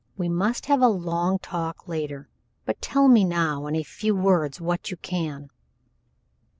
[0.17, 2.27] We must have a long talk later
[2.65, 5.51] but tell me now in a few words what you can."